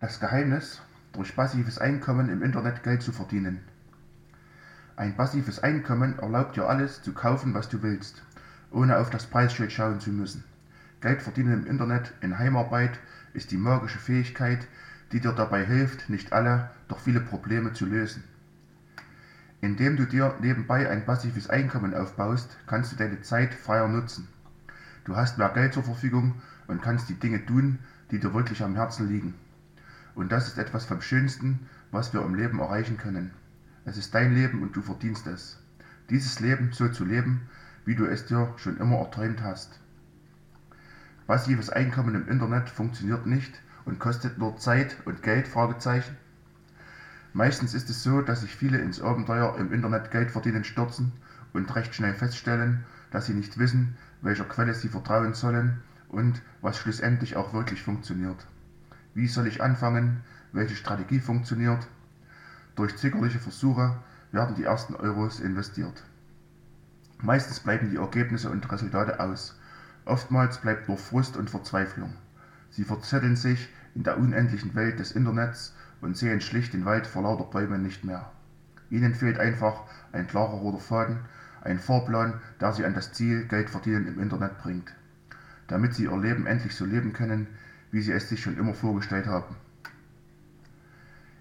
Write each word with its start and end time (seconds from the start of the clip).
Das 0.00 0.20
Geheimnis, 0.20 0.80
durch 1.12 1.34
passives 1.34 1.80
Einkommen 1.80 2.28
im 2.28 2.40
Internet 2.44 2.84
Geld 2.84 3.02
zu 3.02 3.10
verdienen. 3.10 3.58
Ein 4.94 5.16
passives 5.16 5.58
Einkommen 5.58 6.20
erlaubt 6.20 6.54
dir 6.54 6.68
alles 6.68 7.02
zu 7.02 7.12
kaufen, 7.12 7.52
was 7.52 7.68
du 7.68 7.82
willst, 7.82 8.22
ohne 8.70 8.98
auf 8.98 9.10
das 9.10 9.26
Preisschild 9.26 9.72
schauen 9.72 9.98
zu 9.98 10.10
müssen. 10.10 10.44
Geld 11.00 11.20
verdienen 11.20 11.64
im 11.64 11.66
Internet 11.66 12.14
in 12.20 12.38
Heimarbeit 12.38 13.00
ist 13.34 13.50
die 13.50 13.56
magische 13.56 13.98
Fähigkeit, 13.98 14.68
die 15.10 15.18
dir 15.18 15.32
dabei 15.32 15.64
hilft, 15.64 16.08
nicht 16.08 16.32
alle, 16.32 16.70
doch 16.86 17.00
viele 17.00 17.20
Probleme 17.20 17.72
zu 17.72 17.84
lösen. 17.84 18.22
Indem 19.60 19.96
du 19.96 20.04
dir 20.04 20.36
nebenbei 20.40 20.88
ein 20.88 21.06
passives 21.06 21.50
Einkommen 21.50 21.92
aufbaust, 21.92 22.56
kannst 22.68 22.92
du 22.92 22.96
deine 22.96 23.22
Zeit 23.22 23.52
freier 23.52 23.88
nutzen. 23.88 24.28
Du 25.02 25.16
hast 25.16 25.38
mehr 25.38 25.48
Geld 25.48 25.74
zur 25.74 25.82
Verfügung 25.82 26.40
und 26.68 26.82
kannst 26.82 27.08
die 27.08 27.18
Dinge 27.18 27.44
tun, 27.44 27.80
die 28.12 28.20
dir 28.20 28.32
wirklich 28.32 28.62
am 28.62 28.76
Herzen 28.76 29.08
liegen. 29.08 29.34
Und 30.18 30.32
das 30.32 30.48
ist 30.48 30.58
etwas 30.58 30.84
vom 30.84 31.00
Schönsten, 31.00 31.60
was 31.92 32.12
wir 32.12 32.22
im 32.22 32.34
Leben 32.34 32.58
erreichen 32.58 32.96
können. 32.96 33.30
Es 33.84 33.96
ist 33.96 34.12
dein 34.16 34.34
Leben 34.34 34.62
und 34.62 34.74
du 34.74 34.82
verdienst 34.82 35.28
es. 35.28 35.60
Dieses 36.10 36.40
Leben 36.40 36.72
so 36.72 36.88
zu 36.88 37.04
leben, 37.04 37.42
wie 37.84 37.94
du 37.94 38.04
es 38.04 38.26
dir 38.26 38.52
schon 38.56 38.78
immer 38.78 38.96
erträumt 38.96 39.44
hast. 39.44 39.78
Passives 41.28 41.70
Einkommen 41.70 42.16
im 42.16 42.26
Internet 42.26 42.68
funktioniert 42.68 43.26
nicht 43.26 43.62
und 43.84 44.00
kostet 44.00 44.38
nur 44.38 44.56
Zeit 44.56 44.96
und 45.04 45.22
Geld? 45.22 45.46
Meistens 47.32 47.72
ist 47.74 47.88
es 47.88 48.02
so, 48.02 48.20
dass 48.20 48.40
sich 48.40 48.56
viele 48.56 48.78
ins 48.78 49.00
Abenteuer 49.00 49.56
im 49.56 49.72
Internet 49.72 50.10
Geld 50.10 50.32
verdienen 50.32 50.64
stürzen 50.64 51.12
und 51.52 51.72
recht 51.76 51.94
schnell 51.94 52.14
feststellen, 52.14 52.84
dass 53.12 53.26
sie 53.26 53.34
nicht 53.34 53.56
wissen, 53.56 53.96
welcher 54.22 54.46
Quelle 54.46 54.74
sie 54.74 54.88
vertrauen 54.88 55.34
sollen 55.34 55.80
und 56.08 56.42
was 56.60 56.76
schlussendlich 56.76 57.36
auch 57.36 57.52
wirklich 57.52 57.84
funktioniert. 57.84 58.48
Wie 59.14 59.26
soll 59.26 59.46
ich 59.46 59.62
anfangen? 59.62 60.22
Welche 60.52 60.76
Strategie 60.76 61.20
funktioniert? 61.20 61.86
Durch 62.76 62.96
zögerliche 62.96 63.38
Versuche 63.38 63.96
werden 64.32 64.54
die 64.54 64.64
ersten 64.64 64.94
Euros 64.94 65.40
investiert. 65.40 66.04
Meistens 67.20 67.60
bleiben 67.60 67.90
die 67.90 67.96
Ergebnisse 67.96 68.50
und 68.50 68.70
Resultate 68.70 69.18
aus. 69.18 69.58
Oftmals 70.04 70.58
bleibt 70.58 70.88
nur 70.88 70.98
Frust 70.98 71.36
und 71.36 71.50
Verzweiflung. 71.50 72.14
Sie 72.70 72.84
verzetteln 72.84 73.36
sich 73.36 73.68
in 73.94 74.04
der 74.04 74.18
unendlichen 74.18 74.74
Welt 74.74 74.98
des 75.00 75.12
Internets 75.12 75.74
und 76.00 76.16
sehen 76.16 76.40
schlicht 76.40 76.72
den 76.72 76.84
Wald 76.84 77.06
vor 77.06 77.22
lauter 77.22 77.44
Bäumen 77.44 77.82
nicht 77.82 78.04
mehr. 78.04 78.30
Ihnen 78.90 79.14
fehlt 79.14 79.38
einfach 79.38 79.82
ein 80.12 80.26
klarer 80.26 80.54
roter 80.54 80.78
Faden, 80.78 81.18
ein 81.62 81.78
Fahrplan, 81.78 82.40
der 82.60 82.72
sie 82.72 82.84
an 82.84 82.94
das 82.94 83.12
Ziel 83.12 83.46
Geld 83.46 83.68
verdienen 83.68 84.06
im 84.06 84.20
Internet 84.20 84.58
bringt, 84.58 84.94
damit 85.66 85.94
sie 85.94 86.04
ihr 86.04 86.16
Leben 86.16 86.46
endlich 86.46 86.74
so 86.74 86.84
leben 86.84 87.12
können, 87.12 87.48
wie 87.90 88.02
sie 88.02 88.12
es 88.12 88.28
sich 88.28 88.42
schon 88.42 88.58
immer 88.58 88.74
vorgestellt 88.74 89.26
haben. 89.26 89.56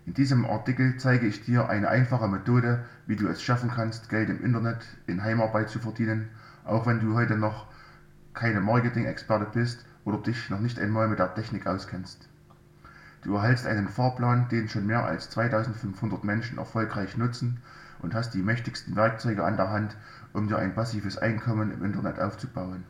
In 0.05 0.13
diesem 0.13 0.45
Artikel 0.45 0.95
zeige 0.97 1.27
ich 1.27 1.43
dir 1.43 1.67
eine 1.67 1.89
einfache 1.89 2.29
Methode, 2.29 2.85
wie 3.07 3.17
du 3.17 3.27
es 3.27 3.41
schaffen 3.41 3.69
kannst, 3.69 4.07
Geld 4.07 4.29
im 4.29 4.41
Internet 4.41 4.85
in 5.05 5.21
Heimarbeit 5.21 5.69
zu 5.69 5.79
verdienen, 5.79 6.29
auch 6.63 6.85
wenn 6.85 7.01
du 7.01 7.13
heute 7.13 7.35
noch 7.35 7.67
keine 8.33 8.61
Marketing-Experte 8.61 9.47
bist 9.51 9.85
oder 10.05 10.17
dich 10.19 10.49
noch 10.49 10.61
nicht 10.61 10.79
einmal 10.79 11.09
mit 11.09 11.19
der 11.19 11.33
Technik 11.35 11.67
auskennst. 11.67 12.29
Du 13.21 13.35
erhältst 13.35 13.65
einen 13.65 13.89
Fahrplan, 13.89 14.47
den 14.47 14.69
schon 14.69 14.85
mehr 14.85 15.03
als 15.03 15.29
2500 15.31 16.23
Menschen 16.23 16.57
erfolgreich 16.57 17.17
nutzen 17.17 17.59
und 17.99 18.13
hast 18.13 18.33
die 18.33 18.43
mächtigsten 18.43 18.95
Werkzeuge 18.95 19.43
an 19.43 19.57
der 19.57 19.69
Hand, 19.69 19.97
um 20.31 20.47
dir 20.47 20.57
ein 20.57 20.73
passives 20.73 21.17
Einkommen 21.17 21.71
im 21.71 21.83
Internet 21.83 22.19
aufzubauen. 22.19 22.85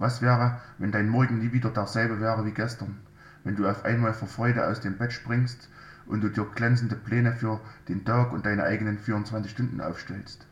Was 0.00 0.22
wäre, 0.22 0.58
wenn 0.78 0.92
dein 0.92 1.10
Morgen 1.10 1.40
nie 1.40 1.52
wieder 1.52 1.68
derselbe 1.68 2.22
wäre 2.22 2.46
wie 2.46 2.52
gestern? 2.52 2.96
Wenn 3.44 3.54
du 3.54 3.68
auf 3.68 3.84
einmal 3.84 4.14
vor 4.14 4.28
Freude 4.28 4.66
aus 4.66 4.80
dem 4.80 4.96
Bett 4.96 5.12
springst 5.12 5.68
und 6.06 6.22
du 6.22 6.30
dir 6.30 6.46
glänzende 6.54 6.96
Pläne 6.96 7.34
für 7.34 7.60
den 7.86 8.02
Tag 8.06 8.32
und 8.32 8.46
deine 8.46 8.64
eigenen 8.64 8.96
24 8.96 9.50
Stunden 9.50 9.82
aufstellst? 9.82 10.46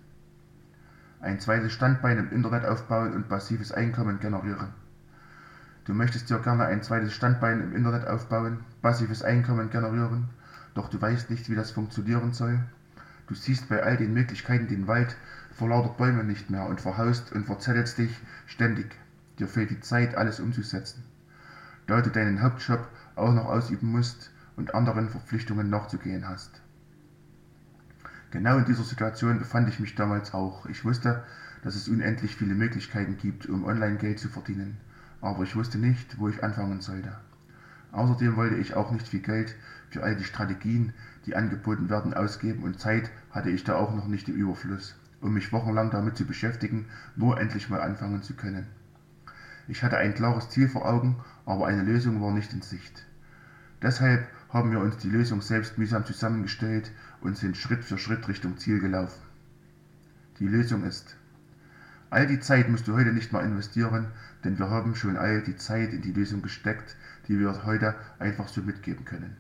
Ein 1.21 1.41
zweites 1.41 1.73
Standbein 1.73 2.19
im 2.19 2.31
Internet 2.31 2.67
aufbauen 2.67 3.15
und 3.15 3.31
passives 3.31 3.73
Einkommen 3.73 4.21
generieren. 4.21 4.69
Du 5.87 5.95
möchtest 5.95 6.29
dir 6.29 6.41
gerne 6.41 6.67
ein 6.67 6.83
zweites 6.83 7.15
Standbein 7.15 7.63
im 7.63 7.75
Internet 7.75 8.07
aufbauen, 8.07 8.59
passives 8.83 9.23
Einkommen 9.23 9.71
generieren, 9.71 10.29
doch 10.75 10.91
du 10.91 11.01
weißt 11.01 11.31
nicht, 11.31 11.49
wie 11.49 11.55
das 11.55 11.71
funktionieren 11.71 12.35
soll. 12.35 12.61
Du 13.27 13.35
siehst 13.35 13.71
bei 13.71 13.83
all 13.83 13.97
den 13.97 14.13
Möglichkeiten 14.13 14.69
den 14.69 14.87
Wald 14.87 15.17
vor 15.57 15.71
lauter 15.71 15.95
Bäumen 15.97 16.27
nicht 16.27 16.51
mehr 16.51 16.67
und 16.67 16.83
verhaust 16.83 17.33
und 17.33 17.47
verzettelst 17.47 17.97
dich 17.97 18.15
ständig. 18.47 18.95
Dir 19.39 19.49
fehlt 19.49 19.71
die 19.71 19.81
Zeit, 19.81 20.17
alles 20.17 20.41
umzusetzen. 20.41 21.05
Da 21.87 22.03
du 22.03 22.11
deinen 22.11 22.43
Hauptjob 22.43 22.89
auch 23.15 23.33
noch 23.33 23.47
ausüben 23.47 23.91
musst 23.91 24.31
und 24.57 24.75
anderen 24.75 25.09
Verpflichtungen 25.09 25.71
nachzugehen 25.71 26.29
hast. 26.29 26.61
Genau 28.31 28.59
in 28.59 28.67
dieser 28.67 28.85
Situation 28.85 29.39
befand 29.39 29.69
ich 29.69 29.81
mich 29.81 29.95
damals 29.95 30.35
auch. 30.35 30.67
Ich 30.67 30.85
wusste, 30.85 31.23
dass 31.63 31.77
es 31.77 31.89
unendlich 31.89 32.37
viele 32.37 32.55
Möglichkeiten 32.55 33.17
gibt, 33.17 33.47
um 33.47 33.65
Online-Geld 33.65 34.19
zu 34.19 34.29
verdienen, 34.29 34.77
aber 35.21 35.45
ich 35.45 35.57
wusste 35.57 35.79
nicht, 35.79 36.19
wo 36.19 36.29
ich 36.29 36.45
anfangen 36.45 36.81
sollte. 36.81 37.13
Außerdem 37.93 38.37
wollte 38.37 38.57
ich 38.57 38.75
auch 38.75 38.91
nicht 38.91 39.09
viel 39.09 39.21
Geld 39.21 39.55
für 39.89 40.03
all 40.03 40.15
die 40.15 40.25
Strategien, 40.25 40.93
die 41.25 41.37
angeboten 41.37 41.89
werden, 41.89 42.13
ausgeben 42.13 42.65
und 42.65 42.79
Zeit 42.79 43.11
hatte 43.31 43.51
ich 43.51 43.65
da 43.65 43.77
auch 43.77 43.95
noch 43.95 44.07
nicht 44.09 44.29
im 44.29 44.35
Überfluss, 44.35 44.95
um 45.23 45.33
mich 45.33 45.53
wochenlang 45.53 45.91
damit 45.91 46.17
zu 46.17 46.27
beschäftigen, 46.27 46.87
nur 47.17 47.41
endlich 47.41 47.71
mal 47.71 47.81
anfangen 47.81 48.23
zu 48.23 48.35
können. 48.35 48.67
Ich 49.71 49.83
hatte 49.83 49.99
ein 49.99 50.15
klares 50.15 50.49
Ziel 50.49 50.67
vor 50.67 50.87
Augen, 50.89 51.17
aber 51.45 51.67
eine 51.67 51.83
Lösung 51.83 52.23
war 52.23 52.33
nicht 52.33 52.55
in 52.55 52.63
Sicht. 52.63 53.05
Deshalb 53.83 54.27
haben 54.49 54.71
wir 54.73 54.81
uns 54.81 54.97
die 54.97 55.11
Lösung 55.11 55.43
selbst 55.43 55.77
mühsam 55.77 56.07
zusammengestellt 56.07 56.91
und 57.21 57.37
sind 57.37 57.55
Schritt 57.55 57.85
für 57.85 57.99
Schritt 57.99 58.27
Richtung 58.29 58.57
Ziel 58.57 58.81
gelaufen. 58.81 59.21
Die 60.39 60.49
Lösung 60.49 60.85
ist, 60.85 61.19
all 62.09 62.27
die 62.27 62.41
Zeit 62.41 62.71
musst 62.71 62.89
du 62.89 62.95
heute 62.95 63.13
nicht 63.13 63.31
mehr 63.31 63.43
investieren, 63.43 64.07
denn 64.43 64.59
wir 64.59 64.71
haben 64.71 64.95
schon 64.95 65.19
all 65.19 65.43
die 65.43 65.57
Zeit 65.57 65.93
in 65.93 66.01
die 66.01 66.13
Lösung 66.13 66.41
gesteckt, 66.41 66.97
die 67.29 67.39
wir 67.39 67.67
heute 67.67 67.95
einfach 68.19 68.49
so 68.49 68.63
mitgeben 68.63 69.05
können. 69.05 69.37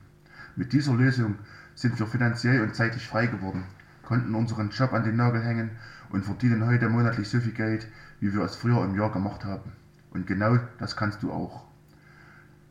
Mit 0.56 0.74
dieser 0.74 0.92
Lösung 0.92 1.36
sind 1.74 1.98
wir 1.98 2.06
finanziell 2.06 2.60
und 2.60 2.74
zeitlich 2.74 3.06
frei 3.06 3.28
geworden, 3.28 3.64
konnten 4.02 4.34
unseren 4.34 4.68
Job 4.68 4.92
an 4.92 5.04
den 5.04 5.16
Nagel 5.16 5.42
hängen 5.42 5.70
und 6.10 6.26
verdienen 6.26 6.66
heute 6.66 6.90
monatlich 6.90 7.30
so 7.30 7.40
viel 7.40 7.52
Geld, 7.52 7.88
wie 8.20 8.34
wir 8.34 8.42
es 8.42 8.56
früher 8.56 8.84
im 8.84 8.94
Jahr 8.94 9.10
gemacht 9.10 9.46
haben. 9.46 9.72
Und 10.10 10.26
genau 10.26 10.58
das 10.78 10.96
kannst 10.96 11.22
du 11.22 11.32
auch. 11.32 11.68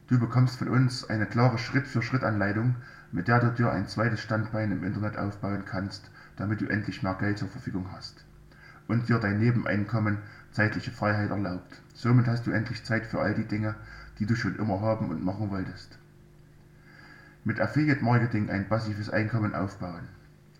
Du 0.08 0.18
bekommst 0.18 0.58
von 0.58 0.70
uns 0.70 1.10
eine 1.10 1.26
klare 1.26 1.58
Schritt-für-Schritt-Anleitung, 1.58 2.76
mit 3.12 3.28
der 3.28 3.42
du 3.42 3.52
dir 3.52 3.72
ein 3.72 3.88
zweites 3.88 4.22
Standbein 4.22 4.72
im 4.72 4.86
Internet 4.86 5.18
aufbauen 5.18 5.64
kannst, 5.66 6.10
damit 6.38 6.62
du 6.62 6.68
endlich 6.68 7.04
mehr 7.04 7.16
Geld 7.16 7.38
zur 7.38 7.50
Verfügung 7.50 7.92
hast. 7.92 8.24
Und 8.88 9.10
dir 9.10 9.20
dein 9.20 9.40
Nebeneinkommen 9.40 10.20
zeitliche 10.52 10.92
Freiheit 10.92 11.30
erlaubt. 11.30 11.82
Somit 11.94 12.28
hast 12.28 12.48
du 12.48 12.52
endlich 12.52 12.86
Zeit 12.86 13.06
für 13.06 13.20
all 13.20 13.34
die 13.34 13.44
Dinge, 13.44 13.76
die 14.20 14.26
du 14.26 14.36
schon 14.36 14.56
immer 14.56 14.80
haben 14.80 15.10
und 15.10 15.26
machen 15.26 15.52
wolltest. 15.52 16.00
Mit 17.44 17.60
Affiliate 17.60 18.04
Marketing 18.04 18.50
ein 18.50 18.70
passives 18.70 19.10
Einkommen 19.10 19.56
aufbauen. 19.56 20.08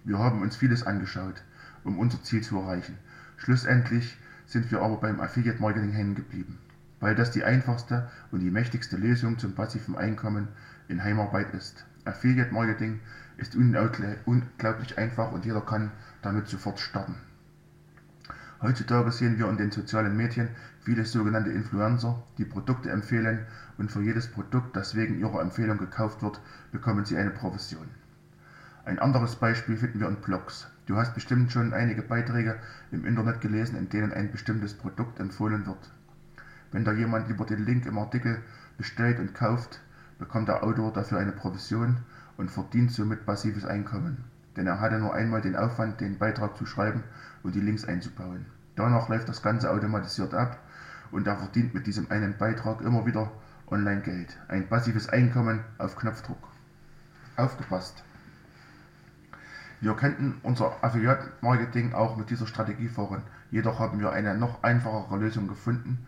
Wir 0.04 0.20
haben 0.20 0.42
uns 0.42 0.58
vieles 0.58 0.86
angeschaut, 0.86 1.42
um 1.86 2.00
unser 2.00 2.22
Ziel 2.22 2.42
zu 2.42 2.60
erreichen. 2.60 2.98
Schlussendlich 3.38 4.18
sind 4.46 4.70
wir 4.72 4.82
aber 4.82 4.98
beim 4.98 5.22
Affiliate 5.22 5.62
Marketing 5.62 5.92
hängen 5.92 6.16
geblieben 6.16 6.60
weil 7.00 7.16
das 7.16 7.32
die 7.32 7.44
einfachste 7.44 8.10
und 8.32 8.40
die 8.40 8.52
mächtigste 8.52 8.98
Lösung 8.98 9.38
zum 9.38 9.54
passiven 9.54 9.96
Einkommen 9.96 10.48
in 10.88 11.04
Heimarbeit 11.04 11.54
ist. 11.54 11.86
Affiliate 12.06 12.54
Marketing 12.54 13.00
ist 13.38 13.56
unglaublich 13.56 14.98
einfach 14.98 15.32
und 15.32 15.46
jeder 15.46 15.62
kann 15.62 15.92
damit 16.22 16.48
sofort 16.48 16.80
starten. 16.80 17.16
Heutzutage 18.60 19.12
sehen 19.12 19.38
wir 19.38 19.48
in 19.50 19.58
den 19.58 19.72
sozialen 19.72 20.18
Medien 20.18 20.50
viele 20.80 21.06
sogenannte 21.06 21.52
Influencer, 21.52 22.24
die 22.40 22.46
Produkte 22.46 22.90
empfehlen 22.90 23.46
und 23.78 23.92
für 23.92 24.02
jedes 24.02 24.28
Produkt, 24.28 24.76
das 24.76 24.96
wegen 24.96 25.20
ihrer 25.20 25.42
Empfehlung 25.42 25.78
gekauft 25.78 26.24
wird, 26.24 26.42
bekommen 26.72 27.06
sie 27.06 27.18
eine 27.18 27.30
Provision. 27.30 27.88
Ein 28.84 28.98
anderes 28.98 29.36
Beispiel 29.36 29.78
finden 29.78 30.00
wir 30.00 30.08
in 30.08 30.16
Blogs. 30.16 30.68
Du 30.88 30.96
hast 30.98 31.14
bestimmt 31.14 31.52
schon 31.52 31.74
einige 31.74 32.02
Beiträge 32.02 32.56
im 32.90 33.06
Internet 33.06 33.42
gelesen, 33.42 33.78
in 33.78 33.90
denen 33.90 34.12
ein 34.12 34.32
bestimmtes 34.32 34.74
Produkt 34.74 35.20
empfohlen 35.20 35.68
wird. 35.68 35.92
Wenn 36.72 36.86
da 36.86 36.92
jemand 36.92 37.30
über 37.30 37.46
den 37.46 37.66
Link 37.66 37.86
im 37.86 37.98
Artikel 37.98 38.42
bestellt 38.78 39.20
und 39.20 39.34
kauft, 39.34 39.82
bekommt 40.20 40.48
der 40.48 40.64
Autor 40.64 40.92
dafür 40.92 41.20
eine 41.20 41.32
Provision 41.32 41.98
und 42.38 42.52
verdient 42.52 42.92
somit 42.92 43.26
passives 43.26 43.66
Einkommen. 43.66 44.24
Denn 44.56 44.68
er 44.68 44.80
hatte 44.80 45.00
nur 45.00 45.14
einmal 45.14 45.42
den 45.42 45.56
Aufwand, 45.56 46.02
den 46.02 46.18
Beitrag 46.18 46.58
zu 46.58 46.66
schreiben 46.66 47.04
und 47.44 47.56
die 47.56 47.62
Links 47.62 47.86
einzubauen. 47.86 48.46
Danach 48.76 49.10
läuft 49.10 49.30
das 49.30 49.42
Ganze 49.42 49.72
automatisiert 49.72 50.34
ab 50.34 50.60
und 51.12 51.26
er 51.28 51.38
verdient 51.38 51.74
mit 51.74 51.88
diesem 51.88 52.12
einen 52.12 52.38
Beitrag 52.38 52.82
immer 52.82 53.06
wieder 53.06 53.32
Online-Geld. 53.68 54.38
Ein 54.48 54.68
passives 54.68 55.10
Einkommen 55.10 55.62
auf 55.78 55.96
Knopfdruck. 55.96 56.50
Aufgepasst! 57.36 58.04
Wir 59.80 59.94
könnten 59.94 60.40
unser 60.42 60.84
Affiliate-Marketing 60.84 61.94
auch 61.94 62.18
mit 62.18 62.32
dieser 62.32 62.48
Strategie 62.48 62.88
fahren, 62.88 63.22
jedoch 63.52 63.78
haben 63.80 64.00
wir 64.00 64.12
eine 64.12 64.36
noch 64.36 64.64
einfachere 64.64 65.18
Lösung 65.18 65.48
gefunden, 65.48 66.08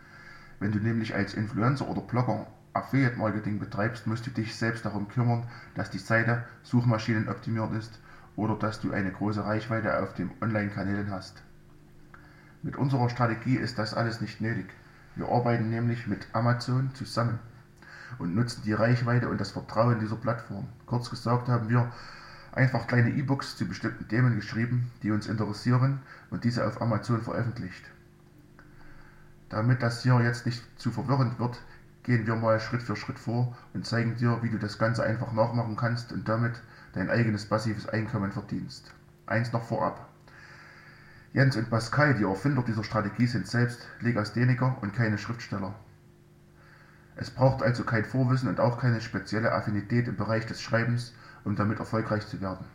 wenn 0.60 0.72
du 0.72 0.80
nämlich 0.80 1.16
als 1.16 1.34
Influencer 1.34 1.88
oder 1.88 2.02
Blogger 2.02 2.48
Affiliate 2.74 3.18
Marketing 3.18 3.60
betreibst, 3.60 4.08
musst 4.08 4.28
du 4.28 4.32
dich 4.32 4.56
selbst 4.56 4.86
darum 4.86 5.08
kümmern, 5.08 5.48
dass 5.76 5.90
die 5.90 5.98
Seite 5.98 6.44
suchmaschinenoptimiert 6.64 7.74
ist 7.74 8.00
oder 8.36 8.56
dass 8.56 8.80
du 8.80 8.92
eine 8.92 9.12
große 9.12 9.44
Reichweite 9.44 10.02
auf 10.02 10.14
den 10.14 10.32
Online-Kanälen 10.42 11.12
hast. 11.12 11.42
Mit 12.62 12.76
unserer 12.76 13.10
Strategie 13.10 13.56
ist 13.56 13.80
das 13.80 13.94
alles 13.94 14.22
nicht 14.22 14.42
nötig. 14.42 14.68
Wir 15.16 15.30
arbeiten 15.30 15.70
nämlich 15.70 16.08
mit 16.08 16.28
Amazon 16.34 16.94
zusammen 16.94 17.40
und 18.18 18.36
nutzen 18.36 18.62
die 18.64 18.74
Reichweite 18.74 19.30
und 19.30 19.40
das 19.40 19.52
Vertrauen 19.52 20.00
dieser 20.00 20.16
Plattform. 20.16 20.68
Kurz 20.86 21.10
gesagt 21.10 21.48
haben 21.48 21.70
wir 21.70 21.92
einfach 22.52 22.88
kleine 22.88 23.12
E-Books 23.12 23.58
zu 23.58 23.68
bestimmten 23.68 24.08
Themen 24.08 24.36
geschrieben, 24.36 24.92
die 25.04 25.12
uns 25.12 25.28
interessieren 25.28 26.00
und 26.30 26.44
diese 26.44 26.66
auf 26.66 26.82
Amazon 26.82 27.22
veröffentlicht. 27.22 27.84
Damit 29.50 29.82
das 29.82 30.04
hier 30.04 30.22
jetzt 30.22 30.46
nicht 30.46 30.64
zu 30.80 30.92
verwirrend 30.92 31.40
wird, 31.40 31.60
gehen 32.04 32.28
wir 32.28 32.36
mal 32.36 32.60
Schritt 32.60 32.82
für 32.82 32.96
Schritt 32.96 33.20
vor 33.20 33.58
und 33.74 33.86
zeigen 33.86 34.16
dir, 34.16 34.42
wie 34.42 34.50
du 34.50 34.58
das 34.58 34.78
Ganze 34.78 35.04
einfach 35.04 35.34
nachmachen 35.34 35.76
kannst 35.76 36.14
und 36.14 36.30
damit 36.30 36.62
dein 36.94 37.10
eigenes 37.10 37.46
passives 37.46 37.88
Einkommen 37.90 38.32
verdienst. 38.32 38.94
Eins 39.26 39.52
noch 39.52 39.64
vorab. 39.64 40.08
Jens 41.34 41.56
und 41.56 41.70
Pascal, 41.70 42.16
die 42.16 42.24
Erfinder 42.24 42.64
dieser 42.64 42.84
Strategie, 42.84 43.28
sind 43.28 43.48
selbst 43.48 43.88
Legastheniker 44.00 44.78
und 44.82 44.94
keine 44.94 45.18
Schriftsteller. 45.18 45.76
Es 47.16 47.30
braucht 47.30 47.62
also 47.62 47.84
kein 47.84 48.06
Vorwissen 48.06 48.50
und 48.50 48.60
auch 48.60 48.80
keine 48.80 49.02
spezielle 49.02 49.52
Affinität 49.52 50.08
im 50.08 50.16
Bereich 50.16 50.46
des 50.46 50.62
Schreibens, 50.62 51.14
um 51.44 51.56
damit 51.56 51.80
erfolgreich 51.80 52.26
zu 52.26 52.42
werden. 52.42 52.66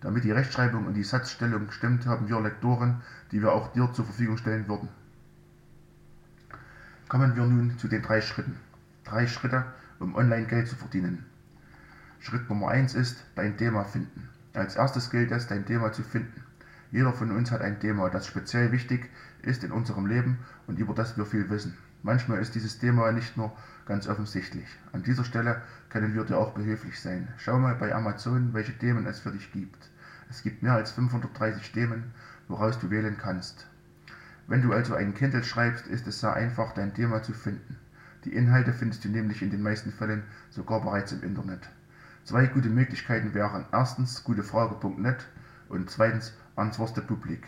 Damit 0.00 0.24
die 0.24 0.30
Rechtschreibung 0.30 0.86
und 0.86 0.94
die 0.94 1.02
Satzstellung 1.02 1.70
stimmt, 1.70 2.06
haben 2.06 2.28
wir 2.28 2.40
Lektoren, 2.40 3.02
die 3.32 3.42
wir 3.42 3.52
auch 3.52 3.72
dir 3.72 3.92
zur 3.92 4.04
Verfügung 4.04 4.36
stellen 4.36 4.68
würden. 4.68 4.88
Kommen 7.08 7.34
wir 7.36 7.46
nun 7.46 7.78
zu 7.78 7.88
den 7.88 8.02
drei 8.02 8.20
Schritten. 8.20 8.58
Drei 9.04 9.26
Schritte, 9.26 9.64
um 9.98 10.14
online 10.14 10.46
Geld 10.46 10.68
zu 10.68 10.76
verdienen. 10.76 11.24
Schritt 12.20 12.50
Nummer 12.50 12.68
eins 12.68 12.94
ist 12.94 13.24
dein 13.34 13.56
Thema 13.56 13.84
finden. 13.84 14.28
Als 14.52 14.76
erstes 14.76 15.08
gilt 15.08 15.32
es, 15.32 15.46
dein 15.46 15.64
Thema 15.64 15.90
zu 15.90 16.02
finden. 16.02 16.42
Jeder 16.90 17.14
von 17.14 17.30
uns 17.30 17.50
hat 17.50 17.62
ein 17.62 17.80
Thema, 17.80 18.10
das 18.10 18.26
speziell 18.26 18.72
wichtig 18.72 19.08
ist 19.40 19.64
in 19.64 19.72
unserem 19.72 20.04
Leben 20.04 20.40
und 20.66 20.78
über 20.78 20.92
das 20.92 21.16
wir 21.16 21.24
viel 21.24 21.48
wissen. 21.48 21.78
Manchmal 22.02 22.40
ist 22.40 22.54
dieses 22.54 22.78
Thema 22.78 23.10
nicht 23.10 23.38
nur 23.38 23.56
ganz 23.86 24.06
offensichtlich. 24.06 24.68
An 24.92 25.02
dieser 25.02 25.24
Stelle 25.24 25.62
können 25.88 26.12
wir 26.14 26.24
dir 26.24 26.36
auch 26.36 26.52
behilflich 26.52 27.00
sein. 27.00 27.28
Schau 27.38 27.58
mal 27.58 27.76
bei 27.76 27.94
Amazon, 27.94 28.52
welche 28.52 28.76
Themen 28.76 29.06
es 29.06 29.20
für 29.20 29.30
dich 29.32 29.50
gibt. 29.50 29.88
Es 30.28 30.42
gibt 30.42 30.62
mehr 30.62 30.74
als 30.74 30.90
530 30.90 31.72
Themen, 31.72 32.12
woraus 32.48 32.78
du 32.78 32.90
wählen 32.90 33.16
kannst. 33.16 33.66
Wenn 34.48 34.62
du 34.62 34.72
also 34.72 34.94
einen 34.94 35.12
Kindle 35.12 35.44
schreibst, 35.44 35.86
ist 35.86 36.06
es 36.06 36.20
sehr 36.20 36.32
einfach, 36.32 36.72
dein 36.72 36.94
Thema 36.94 37.22
zu 37.22 37.34
finden. 37.34 37.76
Die 38.24 38.32
Inhalte 38.32 38.72
findest 38.72 39.04
du 39.04 39.10
nämlich 39.10 39.42
in 39.42 39.50
den 39.50 39.62
meisten 39.62 39.92
Fällen 39.92 40.22
sogar 40.48 40.80
bereits 40.80 41.12
im 41.12 41.22
Internet. 41.22 41.68
Zwei 42.24 42.46
gute 42.46 42.70
Möglichkeiten 42.70 43.34
wären 43.34 43.66
erstens 43.72 44.24
gutefrage.net 44.24 45.26
und 45.68 45.90
zweitens 45.90 46.32
Answers 46.56 46.94
Publik. 46.94 47.46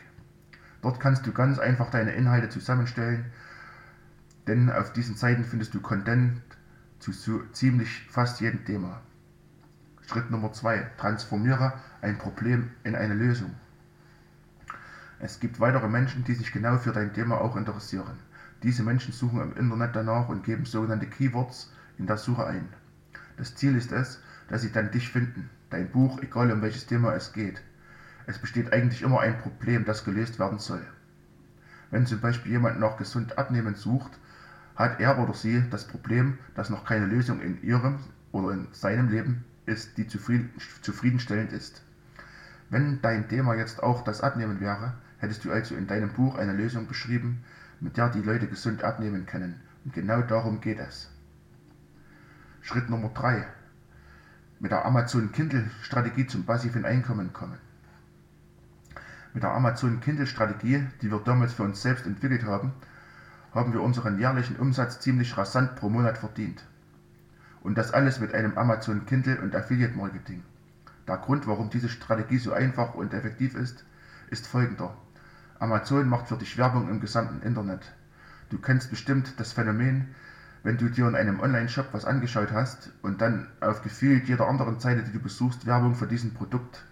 Dort 0.82 1.00
kannst 1.00 1.26
du 1.26 1.32
ganz 1.32 1.58
einfach 1.58 1.90
deine 1.90 2.12
Inhalte 2.12 2.50
zusammenstellen, 2.50 3.24
denn 4.46 4.70
auf 4.70 4.92
diesen 4.92 5.16
Seiten 5.16 5.44
findest 5.44 5.72
du 5.72 5.80
Content 5.80 6.42
zu 6.98 7.12
so 7.12 7.42
ziemlich 7.52 8.06
fast 8.10 8.42
jedem 8.42 8.64
Thema. 8.66 9.00
Schritt 10.06 10.30
Nummer 10.30 10.52
2. 10.52 10.90
Transformiere 10.98 11.72
ein 12.02 12.18
Problem 12.18 12.70
in 12.84 12.94
eine 12.94 13.14
Lösung. 13.14 13.54
Es 15.22 15.38
gibt 15.38 15.60
weitere 15.60 15.86
Menschen, 15.86 16.24
die 16.24 16.32
sich 16.32 16.50
genau 16.50 16.78
für 16.78 16.92
dein 16.92 17.12
Thema 17.12 17.42
auch 17.42 17.54
interessieren. 17.54 18.18
Diese 18.62 18.82
Menschen 18.82 19.12
suchen 19.12 19.42
im 19.42 19.54
Internet 19.54 19.94
danach 19.94 20.30
und 20.30 20.44
geben 20.44 20.64
sogenannte 20.64 21.06
Keywords 21.06 21.70
in 21.98 22.06
der 22.06 22.16
Suche 22.16 22.46
ein. 22.46 22.66
Das 23.36 23.54
Ziel 23.54 23.76
ist 23.76 23.92
es, 23.92 24.22
dass 24.48 24.62
sie 24.62 24.72
dann 24.72 24.90
dich 24.90 25.10
finden, 25.10 25.50
dein 25.68 25.90
Buch, 25.90 26.22
egal 26.22 26.50
um 26.50 26.62
welches 26.62 26.86
Thema 26.86 27.14
es 27.14 27.34
geht. 27.34 27.62
Es 28.26 28.38
besteht 28.38 28.72
eigentlich 28.72 29.02
immer 29.02 29.20
ein 29.20 29.36
Problem, 29.38 29.84
das 29.84 30.04
gelöst 30.04 30.38
werden 30.38 30.58
soll. 30.58 30.82
Wenn 31.90 32.06
zum 32.06 32.20
Beispiel 32.20 32.52
jemand 32.52 32.80
nach 32.80 32.96
gesund 32.96 33.36
abnehmen 33.36 33.74
sucht, 33.74 34.18
hat 34.74 35.00
er 35.00 35.18
oder 35.18 35.34
sie 35.34 35.62
das 35.68 35.86
Problem, 35.86 36.38
dass 36.54 36.70
noch 36.70 36.86
keine 36.86 37.04
Lösung 37.04 37.42
in 37.42 37.62
ihrem 37.62 37.98
oder 38.32 38.52
in 38.52 38.68
seinem 38.72 39.10
Leben 39.10 39.44
ist, 39.66 39.98
die 39.98 40.06
zufriedenstellend 40.06 41.52
ist. 41.52 41.82
Wenn 42.70 43.02
dein 43.02 43.28
Thema 43.28 43.54
jetzt 43.54 43.82
auch 43.82 44.04
das 44.04 44.20
Abnehmen 44.20 44.60
wäre, 44.60 44.94
hättest 45.18 45.44
du 45.44 45.50
also 45.50 45.74
in 45.74 45.88
deinem 45.88 46.12
Buch 46.12 46.38
eine 46.38 46.52
Lösung 46.52 46.86
beschrieben, 46.86 47.42
mit 47.80 47.96
der 47.96 48.10
die 48.10 48.22
Leute 48.22 48.46
gesund 48.46 48.84
abnehmen 48.84 49.26
können. 49.26 49.60
Und 49.84 49.92
genau 49.92 50.22
darum 50.22 50.60
geht 50.60 50.78
es. 50.78 51.10
Schritt 52.62 52.88
Nummer 52.88 53.10
3. 53.12 53.44
Mit 54.60 54.70
der 54.70 54.84
Amazon 54.84 55.32
Kindle 55.32 55.68
Strategie 55.82 56.26
zum 56.26 56.44
passiven 56.44 56.84
Einkommen 56.84 57.32
kommen. 57.32 57.58
Mit 59.34 59.42
der 59.42 59.52
Amazon 59.52 60.00
Kindle 60.00 60.26
Strategie, 60.26 60.86
die 61.02 61.10
wir 61.10 61.18
damals 61.20 61.54
für 61.54 61.64
uns 61.64 61.82
selbst 61.82 62.06
entwickelt 62.06 62.44
haben, 62.44 62.72
haben 63.52 63.72
wir 63.72 63.82
unseren 63.82 64.18
jährlichen 64.18 64.56
Umsatz 64.56 65.00
ziemlich 65.00 65.36
rasant 65.36 65.74
pro 65.74 65.88
Monat 65.88 66.18
verdient. 66.18 66.62
Und 67.62 67.76
das 67.76 67.92
alles 67.92 68.20
mit 68.20 68.32
einem 68.32 68.56
Amazon 68.56 69.06
Kindle 69.06 69.40
und 69.40 69.56
Affiliate 69.56 69.96
Marketing. 69.96 70.44
Der 71.08 71.16
Grund, 71.16 71.46
warum 71.46 71.70
diese 71.70 71.88
Strategie 71.88 72.38
so 72.38 72.52
einfach 72.52 72.94
und 72.94 73.14
effektiv 73.14 73.54
ist, 73.54 73.84
ist 74.30 74.46
folgender. 74.46 74.96
Amazon 75.58 76.08
macht 76.08 76.28
für 76.28 76.36
dich 76.36 76.56
Werbung 76.56 76.88
im 76.88 77.00
gesamten 77.00 77.42
Internet. 77.46 77.92
Du 78.48 78.58
kennst 78.58 78.90
bestimmt 78.90 79.38
das 79.38 79.52
Phänomen, 79.52 80.14
wenn 80.62 80.76
du 80.76 80.88
dir 80.88 81.08
in 81.08 81.16
einem 81.16 81.40
Online-Shop 81.40 81.88
was 81.92 82.04
angeschaut 82.04 82.52
hast 82.52 82.92
und 83.02 83.20
dann 83.20 83.48
auf 83.60 83.82
gefühlt 83.82 84.28
jeder 84.28 84.48
anderen 84.48 84.78
Seite, 84.78 85.02
die 85.02 85.12
du 85.12 85.20
besuchst, 85.20 85.66
Werbung 85.66 85.94
für 85.94 86.06
diesen 86.06 86.34
Produkt 86.34 86.84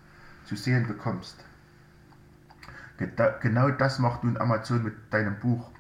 zu 0.45 0.57
sehen 0.57 0.87
bekommst. 0.87 1.45
Genau 3.41 3.71
das 3.71 3.99
macht 3.99 4.25
nun 4.25 4.37
Amazon 4.39 4.83
mit 4.83 4.95
deinem 5.11 5.39
Buch. 5.39 5.71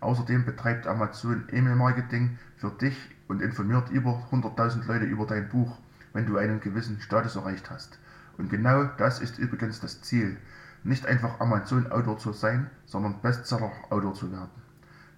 Außerdem 0.00 0.44
betreibt 0.44 0.86
Amazon 0.86 1.44
E-Mail-Marketing 1.50 2.38
für 2.56 2.70
dich 2.70 2.96
und 3.28 3.42
informiert 3.42 3.90
über 3.90 4.28
100.000 4.30 4.86
Leute 4.86 5.04
über 5.04 5.26
dein 5.26 5.48
Buch, 5.48 5.78
wenn 6.12 6.26
du 6.26 6.36
einen 6.36 6.60
gewissen 6.60 7.00
Status 7.00 7.36
erreicht 7.36 7.70
hast. 7.70 7.98
Und 8.38 8.50
genau 8.50 8.84
das 8.84 9.20
ist 9.20 9.38
übrigens 9.38 9.80
das 9.80 10.00
Ziel, 10.02 10.36
nicht 10.82 11.06
einfach 11.06 11.40
Amazon-Autor 11.40 12.18
zu 12.18 12.32
sein, 12.32 12.70
sondern 12.86 13.20
Bestseller-Autor 13.20 14.14
zu 14.14 14.32
werden. 14.32 14.50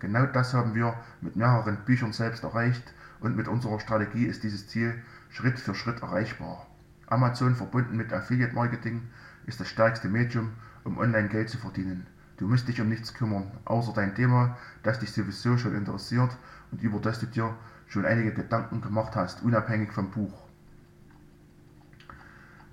Genau 0.00 0.27
das 0.27 0.55
haben 0.55 0.75
wir 0.75 0.94
mit 1.21 1.37
mehreren 1.37 1.77
Büchern 1.85 2.12
selbst 2.12 2.43
erreicht 2.43 2.93
und 3.21 3.37
mit 3.37 3.47
unserer 3.47 3.79
Strategie 3.79 4.27
ist 4.27 4.43
dieses 4.43 4.67
Ziel 4.67 5.00
Schritt 5.31 5.61
für 5.61 5.75
Schritt 5.75 6.03
erreichbar. 6.03 6.67
Amazon 7.06 7.55
verbunden 7.55 7.96
mit 7.96 8.13
Affiliate 8.13 8.55
Marketing 8.55 9.03
ist 9.46 9.61
das 9.61 9.69
stärkste 9.69 10.08
Medium, 10.08 10.51
um 10.82 10.99
online 10.99 11.29
Geld 11.29 11.49
zu 11.49 11.58
verdienen. 11.58 12.06
Du 12.39 12.49
musst 12.49 12.67
dich 12.67 12.81
um 12.81 12.89
nichts 12.89 13.15
kümmern, 13.15 13.53
außer 13.65 13.93
dein 13.93 14.17
Thema, 14.17 14.56
das 14.82 14.99
dich 14.99 15.13
sowieso 15.13 15.56
schon 15.56 15.77
interessiert 15.77 16.37
und 16.72 16.82
über 16.82 16.99
das 16.99 17.20
du 17.20 17.27
dir 17.27 17.55
schon 17.87 18.05
einige 18.05 18.32
Gedanken 18.32 18.81
gemacht 18.81 19.15
hast, 19.15 19.43
unabhängig 19.43 19.93
vom 19.93 20.11
Buch. 20.11 20.42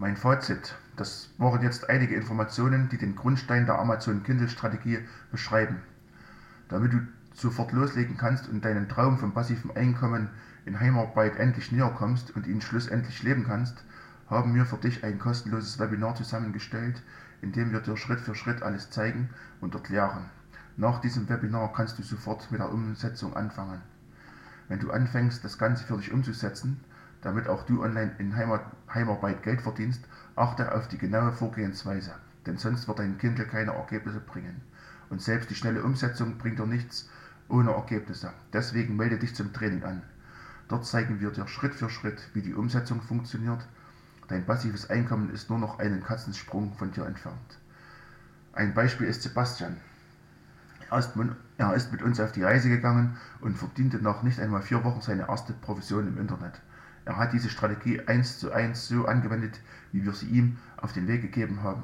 Mein 0.01 0.15
Fazit. 0.15 0.75
Das 0.95 1.29
waren 1.37 1.61
jetzt 1.61 1.89
einige 1.89 2.15
Informationen, 2.15 2.87
die 2.87 2.97
den 2.97 3.17
Grundstein 3.17 3.65
der 3.65 3.79
Amazon 3.79 4.23
Kindle 4.23 4.47
Strategie 4.47 4.99
beschreiben. 5.29 5.81
Damit 6.69 6.93
du 6.93 6.99
sofort 7.33 7.73
loslegen 7.73 8.15
kannst 8.15 8.47
und 8.47 8.63
deinen 8.63 8.87
Traum 8.87 9.17
vom 9.17 9.33
passiven 9.33 9.75
Einkommen 9.75 10.29
in 10.65 10.79
Heimarbeit 10.79 11.35
endlich 11.35 11.73
näher 11.73 11.93
kommst 11.97 12.33
und 12.33 12.47
ihn 12.47 12.61
schlussendlich 12.61 13.23
leben 13.23 13.43
kannst, 13.43 13.83
haben 14.29 14.55
wir 14.55 14.65
für 14.65 14.77
dich 14.77 15.03
ein 15.03 15.19
kostenloses 15.19 15.79
Webinar 15.79 16.15
zusammengestellt, 16.15 17.03
in 17.41 17.51
dem 17.51 17.73
wir 17.73 17.81
dir 17.81 17.97
Schritt 17.97 18.21
für 18.21 18.35
Schritt 18.35 18.61
alles 18.61 18.91
zeigen 18.91 19.31
und 19.59 19.75
erklären. 19.75 20.29
Nach 20.77 21.01
diesem 21.01 21.27
Webinar 21.27 21.73
kannst 21.73 21.99
du 21.99 22.03
sofort 22.03 22.49
mit 22.51 22.61
der 22.61 22.71
Umsetzung 22.71 23.35
anfangen. 23.35 23.81
Wenn 24.69 24.79
du 24.79 24.91
anfängst, 24.91 25.43
das 25.43 25.57
Ganze 25.57 25.83
für 25.83 25.97
dich 25.97 26.13
umzusetzen, 26.13 26.79
damit 27.21 27.47
auch 27.47 27.65
du 27.65 27.83
online 27.83 28.11
in 28.17 28.35
Heimarbeit 28.35 29.43
Geld 29.43 29.61
verdienst, 29.61 30.03
achte 30.35 30.73
auf 30.73 30.87
die 30.87 30.97
genaue 30.97 31.31
Vorgehensweise, 31.31 32.15
denn 32.45 32.57
sonst 32.57 32.87
wird 32.87 32.99
dein 32.99 33.17
Kindle 33.17 33.45
keine 33.45 33.73
Ergebnisse 33.73 34.19
bringen. 34.19 34.61
Und 35.09 35.21
selbst 35.21 35.49
die 35.49 35.55
schnelle 35.55 35.83
Umsetzung 35.83 36.37
bringt 36.37 36.59
dir 36.59 36.65
nichts 36.65 37.09
ohne 37.49 37.71
Ergebnisse. 37.71 38.31
Deswegen 38.53 38.95
melde 38.95 39.17
dich 39.17 39.35
zum 39.35 39.51
Training 39.53 39.83
an. 39.83 40.03
Dort 40.67 40.85
zeigen 40.85 41.19
wir 41.19 41.31
dir 41.31 41.47
Schritt 41.47 41.73
für 41.73 41.89
Schritt, 41.89 42.29
wie 42.33 42.41
die 42.41 42.53
Umsetzung 42.53 43.01
funktioniert. 43.01 43.67
Dein 44.27 44.45
passives 44.45 44.89
Einkommen 44.89 45.31
ist 45.31 45.49
nur 45.49 45.57
noch 45.57 45.79
einen 45.79 46.03
Katzensprung 46.03 46.73
von 46.73 46.91
dir 46.91 47.05
entfernt. 47.05 47.57
Ein 48.53 48.73
Beispiel 48.75 49.07
ist 49.07 49.23
Sebastian. 49.23 49.77
Er 50.91 51.73
ist 51.75 51.91
mit 51.91 52.01
uns 52.01 52.19
auf 52.19 52.31
die 52.31 52.43
Reise 52.43 52.69
gegangen 52.69 53.17
und 53.41 53.57
verdiente 53.57 53.97
nach 53.97 54.23
nicht 54.23 54.39
einmal 54.39 54.61
vier 54.61 54.83
Wochen 54.83 55.01
seine 55.01 55.27
erste 55.27 55.53
Provision 55.53 56.07
im 56.07 56.17
Internet. 56.19 56.61
Er 57.09 57.17
hat 57.17 57.33
diese 57.33 57.49
Strategie 57.49 58.01
eins 58.01 58.37
zu 58.37 58.51
eins 58.51 58.87
so 58.87 59.07
angewendet, 59.07 59.59
wie 59.91 60.05
wir 60.05 60.13
sie 60.13 60.27
ihm 60.27 60.59
auf 60.77 60.93
den 60.93 61.07
Weg 61.07 61.23
gegeben 61.23 61.63
haben 61.63 61.81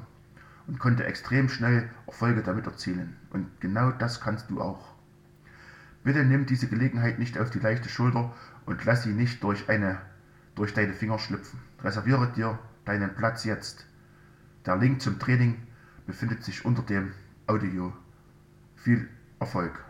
und 0.67 0.77
konnte 0.77 1.03
extrem 1.03 1.49
schnell 1.49 1.89
Erfolge 2.05 2.43
damit 2.43 2.67
erzielen. 2.67 3.15
Und 3.31 3.47
genau 3.59 3.89
das 3.89 4.21
kannst 4.21 4.51
du 4.51 4.61
auch. 4.61 4.93
Bitte 6.03 6.23
nimm 6.23 6.45
diese 6.45 6.67
Gelegenheit 6.67 7.17
nicht 7.17 7.39
auf 7.39 7.49
die 7.49 7.57
leichte 7.57 7.89
Schulter 7.89 8.35
und 8.67 8.85
lass 8.85 9.01
sie 9.01 9.13
nicht 9.13 9.41
durch, 9.41 9.67
eine, 9.67 9.97
durch 10.53 10.75
deine 10.75 10.93
Finger 10.93 11.17
schlüpfen. 11.17 11.59
Reserviere 11.83 12.31
dir 12.31 12.59
deinen 12.85 13.15
Platz 13.15 13.45
jetzt. 13.45 13.87
Der 14.67 14.75
Link 14.75 15.01
zum 15.01 15.17
Training 15.17 15.57
befindet 16.05 16.43
sich 16.43 16.65
unter 16.65 16.83
dem 16.83 17.13
Audio. 17.47 17.91
Viel 18.75 19.09
Erfolg! 19.39 19.83